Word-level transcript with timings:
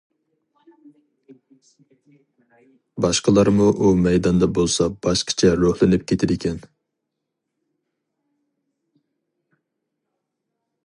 باشقىلارمۇ 3.05 3.67
ئۇ 3.75 3.91
مەيداندا 4.07 4.49
بولسا 4.59 4.87
باشقىچە 5.07 5.53
روھلىنىپ 5.65 6.09
كېتىدىكەن. 6.13 6.59